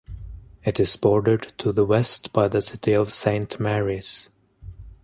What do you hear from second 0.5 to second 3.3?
It is bordered to the west by the city of